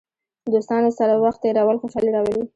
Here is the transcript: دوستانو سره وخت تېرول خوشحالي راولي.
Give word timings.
دوستانو 0.53 0.89
سره 0.99 1.13
وخت 1.25 1.39
تېرول 1.43 1.77
خوشحالي 1.81 2.11
راولي. 2.15 2.43